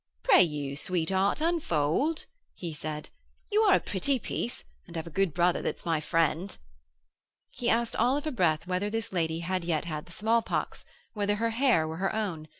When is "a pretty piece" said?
3.75-4.63